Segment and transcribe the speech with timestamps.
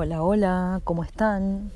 [0.00, 1.72] Hola, hola, ¿cómo están?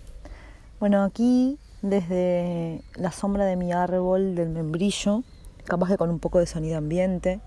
[0.79, 5.25] Bueno, aquí desde la sombra de mi árbol del membrillo,
[5.65, 7.41] capaz que con un poco de sonido ambiente,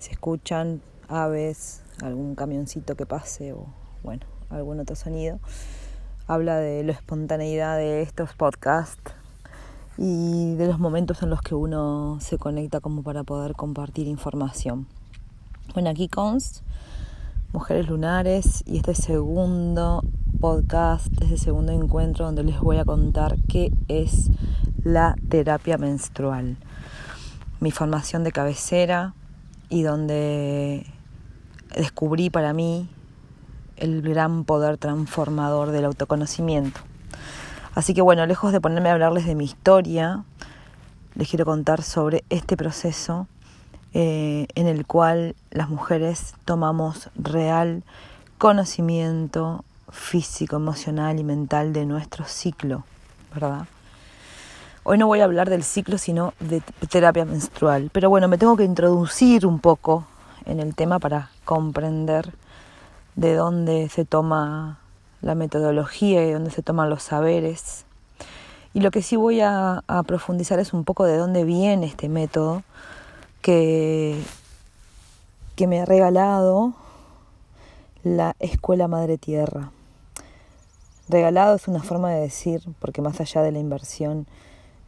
[0.00, 3.66] se escuchan aves, algún camioncito que pase o
[4.02, 5.38] bueno, algún otro sonido.
[6.26, 9.12] Habla de la espontaneidad de estos podcasts
[9.96, 14.88] y de los momentos en los que uno se conecta como para poder compartir información.
[15.72, 16.64] Bueno, aquí const
[17.52, 20.02] Mujeres Lunares y este segundo
[20.40, 24.30] podcast, este segundo encuentro donde les voy a contar qué es
[24.84, 26.56] la terapia menstrual,
[27.60, 29.14] mi formación de cabecera
[29.68, 30.86] y donde
[31.74, 32.88] descubrí para mí
[33.76, 36.80] el gran poder transformador del autoconocimiento.
[37.74, 40.24] Así que bueno, lejos de ponerme a hablarles de mi historia,
[41.14, 43.26] les quiero contar sobre este proceso
[43.92, 47.84] eh, en el cual las mujeres tomamos real
[48.38, 52.84] conocimiento físico, emocional y mental de nuestro ciclo,
[53.32, 53.66] ¿verdad?
[54.84, 57.90] Hoy no voy a hablar del ciclo, sino de terapia menstrual.
[57.92, 60.04] Pero bueno, me tengo que introducir un poco
[60.44, 62.32] en el tema para comprender
[63.16, 64.78] de dónde se toma
[65.22, 67.84] la metodología y de dónde se toman los saberes.
[68.74, 72.62] Y lo que sí voy a profundizar es un poco de dónde viene este método,
[73.46, 74.20] que,
[75.54, 76.74] que me ha regalado
[78.06, 79.72] la Escuela Madre Tierra.
[81.08, 84.28] Regalado es una forma de decir, porque más allá de la inversión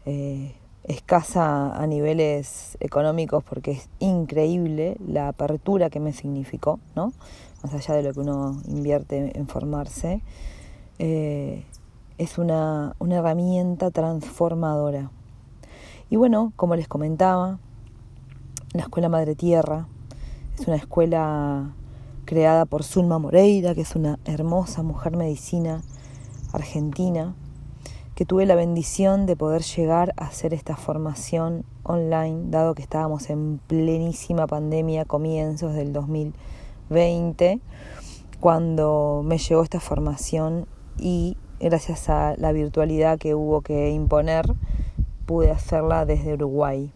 [0.07, 7.13] eh, escasa a niveles económicos, porque es increíble la apertura que me significó, ¿no?
[7.65, 10.23] Más allá de lo que uno invierte en formarse,
[11.01, 11.65] eh,
[12.19, 15.11] es una, una herramienta transformadora.
[16.09, 17.59] Y bueno, como les comentaba,
[18.75, 19.89] la Escuela Madre Tierra.
[20.57, 21.73] Es una escuela
[22.29, 25.81] creada por Zulma Moreira, que es una hermosa mujer medicina
[26.53, 27.35] argentina,
[28.15, 33.31] que tuve la bendición de poder llegar a hacer esta formación online, dado que estábamos
[33.31, 37.61] en plenísima pandemia, comienzos del 2020,
[38.41, 40.67] cuando me llegó esta formación
[40.99, 44.53] y gracias a la virtualidad que hubo que imponer,
[45.25, 46.93] pude hacerla desde Uruguay.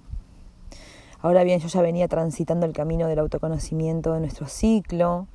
[1.23, 5.29] Ahora bien, yo ya venía transitando el camino del autoconocimiento de nuestro ciclo,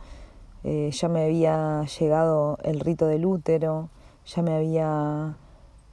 [0.66, 3.88] eh, ya me había llegado el rito del útero,
[4.26, 5.38] ya me había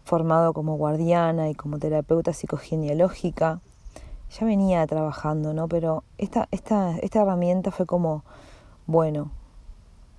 [0.02, 3.60] formado como guardiana y como terapeuta psicogenealógica,
[4.36, 5.68] ya venía trabajando, ¿no?
[5.68, 8.24] Pero esta, esta, esta herramienta fue como,
[8.88, 9.30] bueno,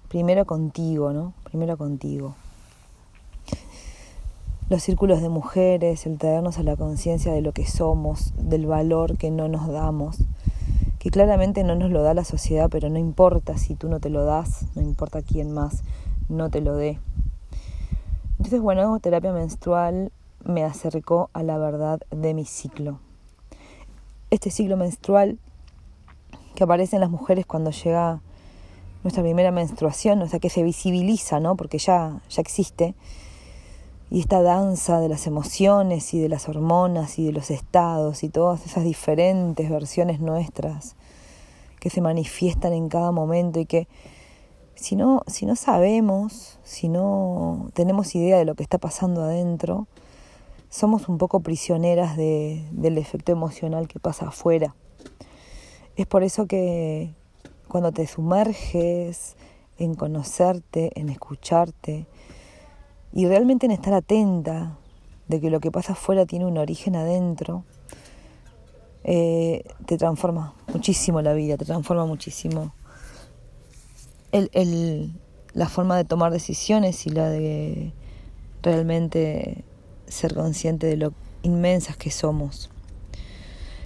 [0.08, 1.34] primero contigo, ¿no?
[1.44, 2.34] Primero contigo
[4.70, 9.18] los círculos de mujeres, el traernos a la conciencia de lo que somos, del valor
[9.18, 10.18] que no nos damos,
[10.98, 14.09] que claramente no nos lo da la sociedad, pero no importa si tú no te
[14.09, 15.84] lo das, no importa quién más
[16.30, 17.00] no te lo dé.
[18.38, 20.12] Entonces, bueno, terapia menstrual
[20.44, 23.00] me acercó a la verdad de mi ciclo.
[24.32, 25.38] Este ciclo menstrual
[26.56, 28.22] que aparece en las mujeres cuando llega
[29.03, 31.56] nuestra primera menstruación, o sea, que se visibiliza, ¿no?
[31.56, 32.96] Porque ya, ya existe
[34.09, 38.29] y esta danza de las emociones y de las hormonas y de los estados y
[38.29, 40.95] todas esas diferentes versiones nuestras
[41.79, 43.88] que se manifiestan en cada momento y que
[44.75, 49.88] si no, si no sabemos, si no tenemos idea de lo que está pasando adentro,
[50.69, 54.75] somos un poco prisioneras de, del efecto emocional que pasa afuera.
[55.95, 57.13] Es por eso que
[57.67, 59.37] cuando te sumerges
[59.77, 62.05] en conocerte, en escucharte,
[63.16, 64.78] y realmente en estar atenta
[65.30, 67.64] de que lo que pasa afuera tiene un origen adentro,
[69.06, 72.74] eh, te transforma muchísimo la vida, te transforma muchísimo
[74.34, 75.14] el, el,
[75.53, 77.94] la forma de tomar decisiones y la de
[78.62, 79.64] realmente
[80.08, 82.70] ser consciente de lo inmensas que somos.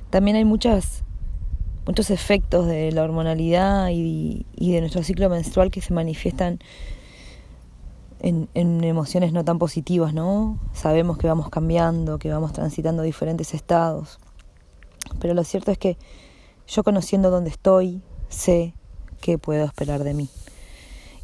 [0.09, 1.03] También hay muchas,
[1.85, 6.59] muchos efectos de la hormonalidad y, y de nuestro ciclo menstrual que se manifiestan
[8.21, 10.59] en, emociones no tan positivas, ¿no?
[10.73, 14.19] Sabemos que vamos cambiando, que vamos transitando diferentes estados.
[15.19, 15.97] Pero lo cierto es que
[16.67, 18.73] yo conociendo dónde estoy, sé
[19.21, 20.29] qué puedo esperar de mí.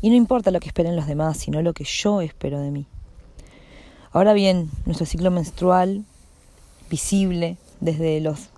[0.01, 2.87] Y no importa lo que esperen los demás, sino lo que yo espero de mí.
[4.11, 6.05] Ahora bien, nuestro ciclo menstrual,
[6.89, 8.49] visible desde los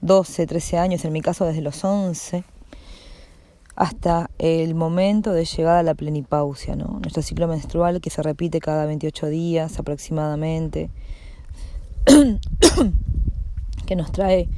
[0.00, 2.44] 12, 13 años, en mi caso desde los 11,
[3.78, 6.98] hasta el momento de llegada a la plenipausia, ¿no?
[7.00, 10.90] nuestro ciclo menstrual que se repite cada 28 días aproximadamente,
[13.86, 14.48] que nos trae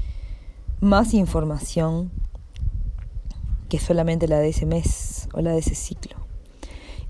[0.81, 2.11] más información
[3.69, 6.17] que solamente la de ese mes o la de ese ciclo.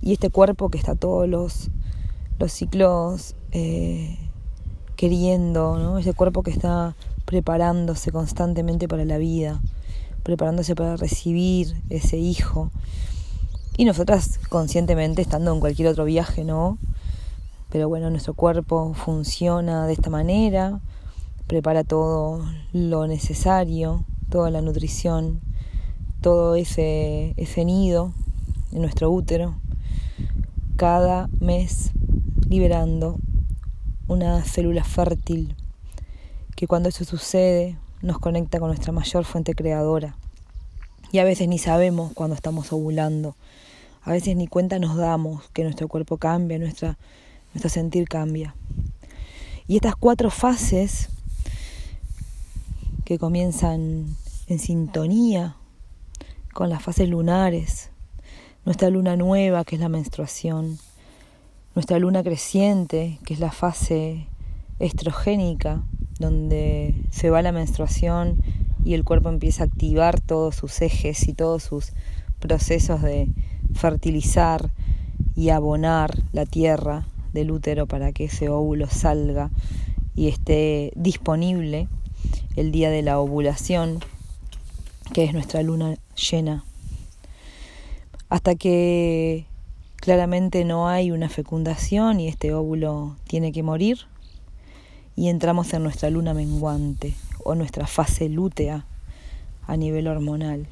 [0.03, 1.71] Y este cuerpo que está todos los,
[2.41, 4.19] los ciclos eh,
[4.97, 5.99] queriendo, ¿no?
[5.99, 9.61] Ese cuerpo que está preparándose constantemente para la vida,
[10.22, 12.70] preparándose para recibir ese hijo.
[13.76, 16.78] Y nosotras conscientemente estando en cualquier otro viaje, ¿no?
[17.70, 20.81] Pero bueno, nuestro cuerpo funciona de esta manera,
[21.46, 25.40] prepara todo lo necesario, toda la nutrición,
[26.20, 28.12] todo ese, ese nido
[28.73, 29.55] en nuestro útero,
[30.76, 31.93] cada mes
[32.49, 33.19] liberando
[34.08, 35.55] una célula fértil
[36.56, 40.17] que cuando eso sucede nos conecta con nuestra mayor fuente creadora.
[41.12, 43.37] Y a veces ni sabemos cuando estamos ovulando,
[44.02, 46.97] a veces ni cuenta nos damos que nuestro cuerpo cambia, nuestro
[47.69, 48.55] sentir cambia.
[49.67, 51.08] Y estas cuatro fases
[53.05, 54.17] que comienzan
[54.47, 55.56] en sintonía
[56.55, 57.91] con las fases lunares,
[58.64, 60.79] nuestra luna nueva, que es la menstruación,
[61.75, 64.26] nuestra luna creciente, que es la fase
[64.79, 65.82] estrogénica,
[66.20, 68.40] donde se va la menstruación
[68.84, 71.93] y el cuerpo empieza a activar todos sus ejes y todos sus
[72.38, 73.28] procesos de
[73.75, 74.70] fertilizar
[75.34, 79.50] y abonar la tierra del útero para que ese óvulo salga
[80.14, 81.88] y esté disponible
[82.56, 84.00] el día de la ovulación,
[85.14, 85.96] que es nuestra luna
[86.31, 86.64] llena.
[88.28, 89.46] Hasta que
[89.96, 94.06] claramente no hay una fecundación y este óvulo tiene que morir
[95.17, 97.15] y entramos en nuestra luna menguante
[97.45, 98.85] o nuestra fase lútea
[99.67, 100.67] a nivel hormonal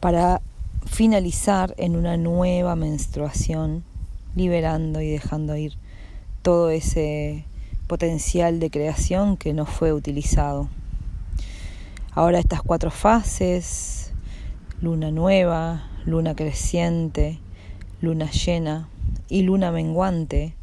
[0.00, 0.40] para
[0.86, 3.84] finalizar en una nueva menstruación
[4.34, 5.74] liberando y dejando ir
[6.42, 7.44] todo ese
[7.86, 10.68] potencial de creación que no fue utilizado.
[12.12, 14.12] Ahora estas cuatro fases,
[14.80, 17.38] luna nueva, luna creciente,
[18.00, 18.88] luna llena
[19.28, 20.54] y luna menguante,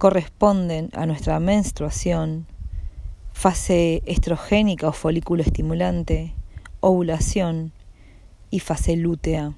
[0.00, 2.46] corresponden a nuestra menstruación,
[3.34, 6.32] fase estrogénica o folículo estimulante,
[6.80, 7.72] ovulación
[8.50, 9.52] y fase lútea.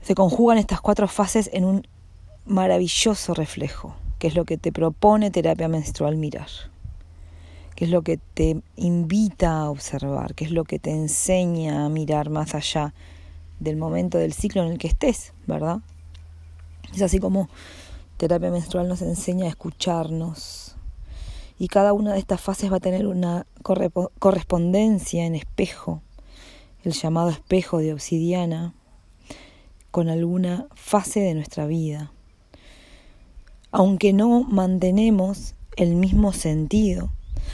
[0.00, 1.88] Se conjugan estas cuatro fases en un
[2.46, 6.46] maravilloso reflejo, que es lo que te propone terapia menstrual mirar,
[7.74, 11.88] que es lo que te invita a observar, que es lo que te enseña a
[11.88, 12.94] mirar más allá
[13.58, 15.80] del momento del ciclo en el que estés, ¿verdad?
[16.94, 17.48] Es así como
[18.16, 20.76] terapia menstrual nos enseña a escucharnos.
[21.58, 26.02] Y cada una de estas fases va a tener una correspondencia en espejo,
[26.82, 28.74] el llamado espejo de obsidiana,
[29.90, 32.10] con alguna fase de nuestra vida.
[33.70, 37.10] Aunque no mantenemos el mismo sentido.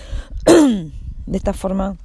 [0.47, 1.97] de esta forma,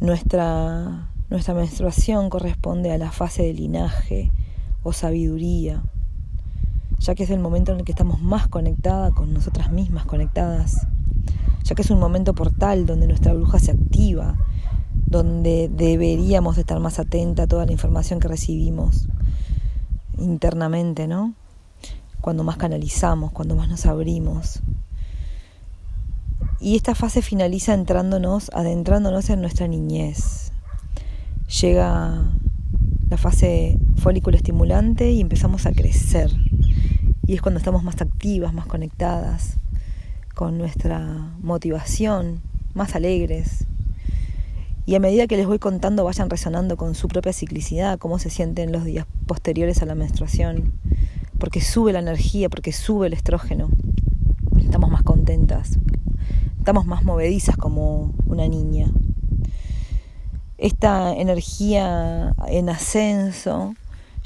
[0.00, 4.30] nuestra, nuestra menstruación corresponde a la fase de linaje
[4.82, 5.82] o sabiduría,
[7.00, 10.86] ya que es el momento en el que estamos más conectadas con nosotras mismas, conectadas,
[11.64, 14.36] ya que es un momento portal donde nuestra bruja se activa,
[15.06, 19.08] donde deberíamos estar más atenta a toda la información que recibimos
[20.18, 21.34] internamente, ¿no?
[22.20, 24.60] Cuando más canalizamos, cuando más nos abrimos.
[26.60, 30.52] Y esta fase finaliza entrándonos, adentrándonos en nuestra niñez.
[31.62, 32.30] Llega
[33.08, 36.30] la fase folículo estimulante y empezamos a crecer.
[37.30, 39.54] Y es cuando estamos más activas, más conectadas
[40.34, 42.42] con nuestra motivación,
[42.74, 43.68] más alegres,
[44.84, 48.30] y a medida que les voy contando vayan resonando con su propia ciclicidad, cómo se
[48.30, 50.72] sienten los días posteriores a la menstruación,
[51.38, 53.70] porque sube la energía, porque sube el estrógeno,
[54.58, 55.78] estamos más contentas,
[56.58, 58.90] estamos más movedizas como una niña.
[60.58, 63.76] Esta energía en ascenso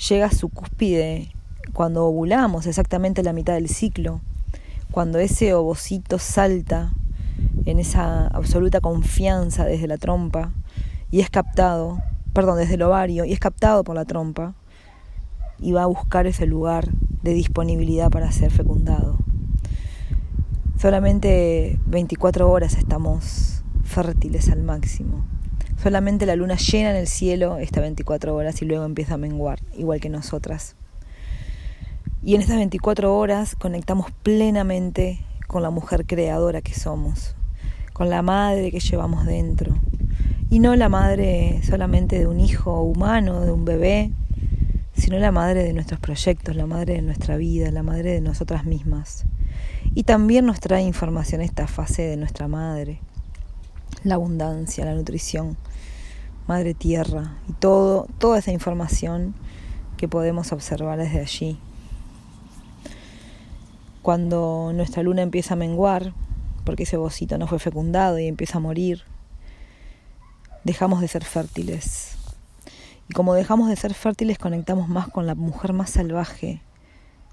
[0.09, 1.35] llega a su cúspide
[1.75, 4.21] cuando ovulamos, exactamente la mitad del ciclo,
[4.93, 6.93] cuando ese ovocito salta
[7.67, 10.53] en esa absoluta confianza desde la trompa
[11.11, 11.99] y es captado,
[12.33, 14.55] perdón, desde el ovario y es captado por la trompa
[15.59, 16.89] y va a buscar ese lugar
[17.23, 19.19] de disponibilidad para ser fecundado.
[20.79, 25.25] Solamente 24 horas estamos fértiles al máximo.
[25.83, 29.61] Solamente la luna llena en el cielo está 24 horas y luego empieza a menguar,
[29.77, 30.77] igual que nosotras.
[32.27, 37.37] Y en estas 24 horas conectamos plenamente con la mujer creadora que somos,
[37.93, 39.75] con la madre que llevamos dentro.
[40.49, 44.11] Y no la madre solamente de un hijo humano, de un bebé,
[44.95, 48.65] sino la madre de nuestros proyectos, la madre de nuestra vida, la madre de nosotras
[48.65, 49.27] mismas.
[49.95, 53.01] Y también nos trae información esta fase de nuestra madre,
[54.03, 55.59] la abundancia, la nutrición,
[56.47, 59.35] Madre Tierra y todo, toda esa información
[59.99, 61.59] que podemos observar desde allí.
[64.05, 66.13] Cuando nuestra luna empieza a menguar,
[66.67, 69.01] porque ese bocito no fue fecundado y empieza a morir,
[70.63, 72.19] dejamos de ser fértiles.
[73.09, 76.61] Y como dejamos de ser fértiles, conectamos más con la mujer más salvaje,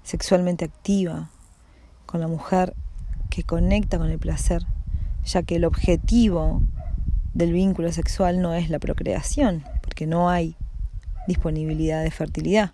[0.02, 1.28] sexualmente activa,
[2.06, 2.72] con la mujer
[3.28, 4.62] que conecta con el placer,
[5.26, 6.62] ya que el objetivo
[7.34, 10.56] del vínculo sexual no es la procreación, porque no hay
[11.28, 12.72] disponibilidad de fertilidad.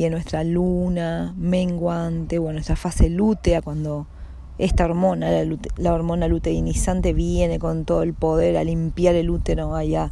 [0.00, 4.06] Y en nuestra luna menguante o en nuestra fase lútea, cuando
[4.56, 5.28] esta hormona,
[5.76, 10.10] la, hormona luteinizante, viene con todo el poder a limpiar el útero, a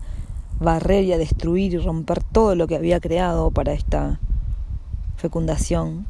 [0.61, 4.21] barrer y a destruir y romper todo lo que había creado para esta
[5.17, 6.07] fecundación,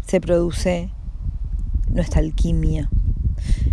[0.00, 0.88] se produce
[1.90, 2.88] nuestra alquimia,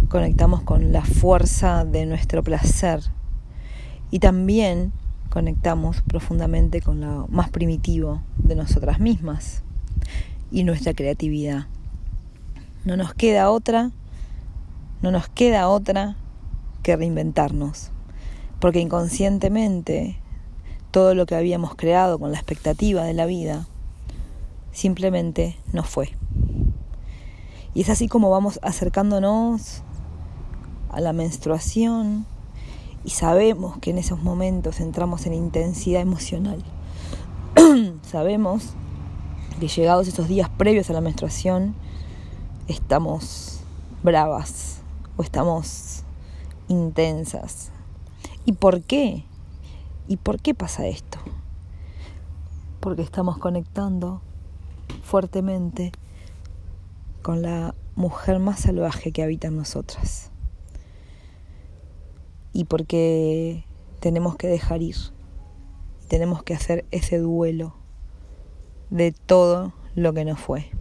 [0.09, 3.03] conectamos con la fuerza de nuestro placer.
[4.11, 4.91] Y también
[5.37, 9.61] conectamos profundamente con lo más primitivo de nosotras mismas
[10.49, 11.67] y nuestra creatividad.
[12.85, 13.91] No nos queda otra,
[15.03, 16.15] no nos queda otra
[16.81, 17.91] que reinventarnos,
[18.59, 20.17] porque inconscientemente
[20.89, 23.67] todo lo que habíamos creado con la expectativa de la vida
[24.71, 26.09] simplemente no fue.
[27.75, 29.83] Y es así como vamos acercándonos
[30.89, 32.25] a la menstruación
[33.07, 36.61] y sabemos que en esos momentos entramos en intensidad emocional.
[38.01, 38.73] sabemos
[39.61, 41.73] que llegados esos días previos a la menstruación
[42.67, 43.61] estamos
[44.03, 44.81] bravas
[45.15, 46.03] o estamos
[46.67, 47.71] intensas.
[48.43, 49.23] ¿Y por qué?
[50.09, 51.17] ¿Y por qué pasa esto?
[52.81, 54.21] Porque estamos conectando
[55.01, 55.93] fuertemente
[57.21, 60.29] con la mujer más salvaje que habita en nosotras
[62.57, 63.65] y porque
[63.99, 64.95] tenemos que dejar ir,
[66.07, 67.75] tenemos que hacer ese duelo
[68.89, 70.71] de todo lo que nos fue,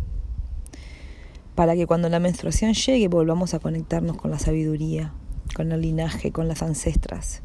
[1.55, 5.13] para que cuando la menstruación llegue volvamos a conectarnos con la sabiduría,
[5.55, 7.43] con el linaje, con las ancestras,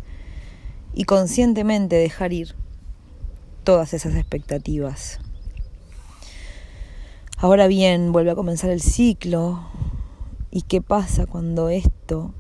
[0.93, 2.55] y conscientemente dejar ir
[3.65, 5.19] todas esas expectativas.
[7.35, 9.67] Ahora bien, vuelve a comenzar el ciclo.
[10.51, 12.33] ¿Y qué pasa cuando esto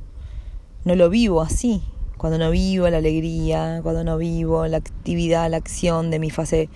[0.83, 1.83] no lo vivo así,
[2.17, 6.69] cuando no vivo la alegría, cuando no vivo la actividad, la acción de mi fase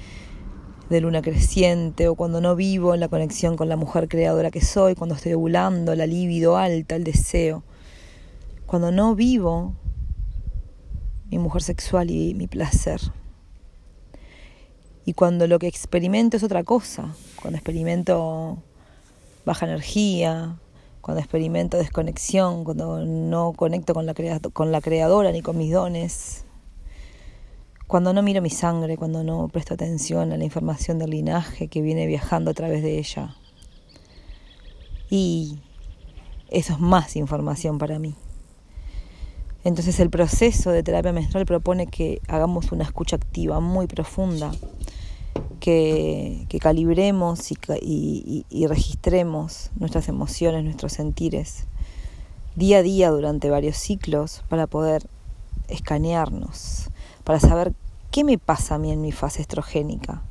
[0.90, 4.96] de luna creciente, o cuando no vivo la conexión con la mujer creadora que soy,
[4.96, 7.64] cuando estoy ovulando, la libido alta, el deseo,
[8.66, 9.74] cuando no vivo
[11.30, 13.02] mi mujer sexual y mi placer.
[15.06, 18.58] Y cuando lo que experimento es otra cosa, cuando experimento
[19.46, 20.58] baja energía,
[21.06, 24.16] cuando experimento desconexión, cuando no conecto con la,
[24.54, 26.46] con la creadora ni con mis dones,
[27.86, 31.84] cuando no miro mi sangre, cuando no presto atención a la información del linaje que
[31.84, 33.36] viene viajando a través de ella.
[35.08, 35.60] Y
[36.50, 38.16] eso es más información para mí.
[39.64, 44.50] Entonces el proceso de terapia menstrual propone que hagamos una escucha activa muy profunda
[45.66, 51.66] que, calibremos y, registremos nuestras emociones, nuestros sentires
[52.56, 55.10] día a día durante varios ciclos para poder
[55.68, 56.92] escanearnos,
[57.24, 57.74] para saber
[58.12, 60.22] qué me pasa a mí en mi fase estrogénica.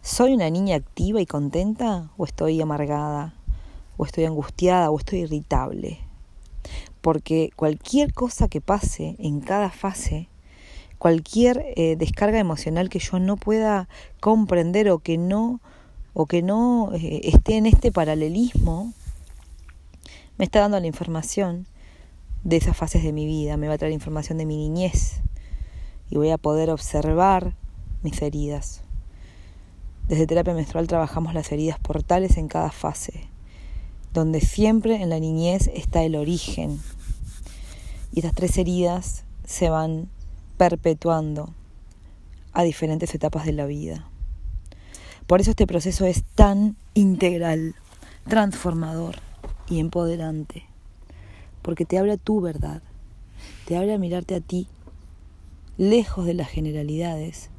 [0.00, 3.34] ¿Soy una niña activa y contenta o estoy amargada
[3.98, 5.98] o estoy angustiada o estoy irritable?
[7.02, 10.30] Porque cualquier cosa que pase en cada fase
[10.98, 13.88] cualquier eh, descarga emocional que yo no pueda
[14.20, 15.60] comprender o que no
[16.12, 18.92] o que no eh, esté en este paralelismo
[20.36, 21.66] me está dando la información
[22.44, 25.20] de esas fases de mi vida, me va a traer información de mi niñez
[26.10, 27.56] y voy a poder observar
[28.02, 28.82] mis heridas.
[30.06, 33.28] Desde terapia menstrual trabajamos las heridas portales en cada fase,
[34.14, 36.80] donde siempre en la niñez está el origen.
[38.12, 40.08] Y estas tres heridas se van
[40.58, 41.54] perpetuando
[42.52, 44.10] a diferentes etapas de la vida.
[45.26, 47.74] Por eso este proceso es tan integral,
[48.28, 49.16] transformador
[49.68, 50.64] y empoderante,
[51.62, 52.82] porque te habla tu verdad,
[53.66, 54.66] te habla mirarte a ti,
[55.76, 57.50] lejos de las generalidades,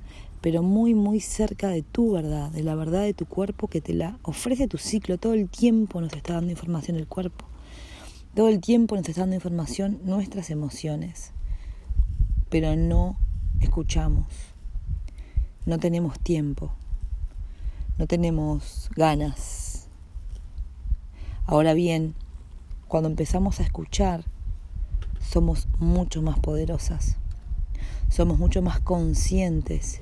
[0.41, 3.93] pero muy, muy cerca de tu verdad, de la verdad de tu cuerpo que te
[3.93, 5.17] la ofrece tu ciclo.
[5.17, 7.45] Todo el tiempo nos está dando información el cuerpo.
[8.35, 11.33] Todo el tiempo nos está dando información nuestras emociones
[12.49, 13.17] pero no
[13.59, 14.25] escuchamos,
[15.65, 16.71] no tenemos tiempo,
[17.97, 19.87] no tenemos ganas.
[21.45, 22.15] Ahora bien,
[22.87, 24.23] cuando empezamos a escuchar,
[25.19, 27.17] somos mucho más poderosas,
[28.09, 30.01] somos mucho más conscientes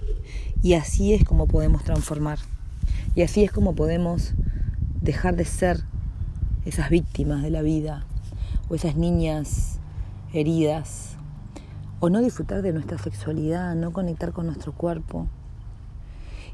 [0.64, 2.40] y así es como podemos transformar.
[3.16, 4.34] Y así es como podemos
[5.02, 5.84] dejar de ser
[6.66, 8.06] esas víctimas de la vida
[8.70, 9.80] o esas niñas
[10.34, 11.17] heridas
[12.00, 15.28] o no disfrutar de nuestra sexualidad, no conectar con nuestro cuerpo.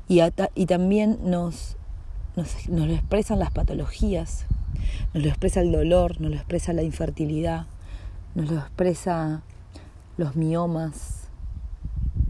[0.08, 0.22] Y,
[0.56, 1.78] y también nos,
[2.36, 4.46] nos, lo expresan las patologías,
[5.14, 7.68] nos lo expresa el dolor, nos lo expresa la infertilidad,
[8.36, 9.42] nos lo expresa
[10.18, 11.28] los miomas,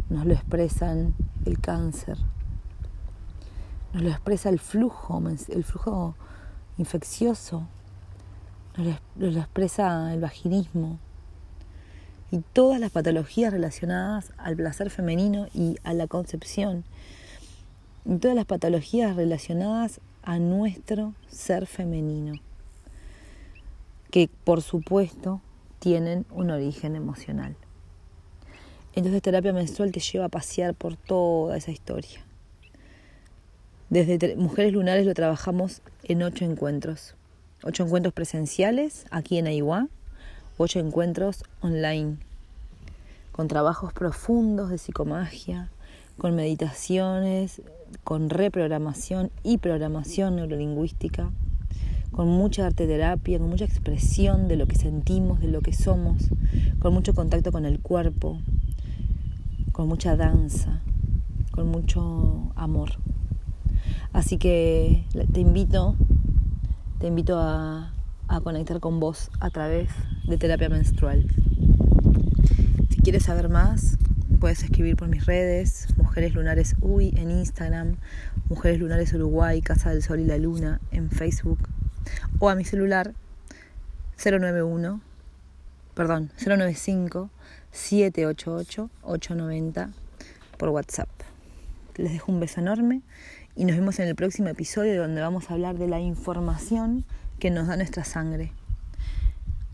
[0.10, 1.14] nos lo expresan
[1.46, 2.18] el cáncer,
[3.94, 6.16] nos lo expresa el flujo, el flujo
[6.78, 7.68] infeccioso,
[8.78, 11.00] nos lo, expresa el vaginismo
[12.34, 16.84] y todas las patologías relacionadas al placer femenino y a la concepción,
[18.06, 22.34] y todas las patologías relacionadas a nuestro ser femenino,
[24.10, 25.42] que por supuesto
[25.78, 27.56] tienen un origen emocional.
[28.96, 32.26] Entonces terapia menstrual te lleva a pasear por toda esa historia.
[33.92, 37.14] Desde Mujeres Lunares lo trabajamos en ocho encuentros.
[37.62, 39.88] Ocho encuentros presenciales aquí en Aiguá,
[40.58, 42.18] ocho encuentros online,
[43.32, 45.70] con trabajos profundos de psicomagia,
[46.18, 47.62] con meditaciones,
[48.04, 51.32] con reprogramación y programación neurolingüística,
[52.12, 56.30] con mucha arte terapia, con mucha expresión de lo que sentimos, de lo que somos,
[56.80, 58.40] con mucho contacto con el cuerpo,
[59.72, 60.82] con mucha danza,
[61.52, 62.92] con mucho amor.
[64.12, 65.96] Así que te invito,
[67.00, 67.92] te invito a,
[68.34, 69.90] a conectar con vos a través
[70.28, 71.28] de terapia menstrual.
[72.90, 74.00] Si quieres saber más,
[74.40, 77.98] puedes escribir por mis redes, Mujeres Lunares Uy en Instagram,
[78.50, 81.60] Mujeres Lunares Uruguay, Casa del Sol y la Luna en Facebook,
[82.40, 83.14] o a mi celular
[84.18, 85.00] 091,
[85.94, 87.30] perdón, 095
[87.72, 89.92] 788 890
[90.58, 91.10] por WhatsApp.
[91.98, 93.02] Les dejo un beso enorme
[93.56, 97.06] y nos vemos en el próximo episodio donde vamos a hablar de la información
[97.40, 98.52] que nos da nuestra sangre.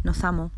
[0.04, 0.52] Nos amo.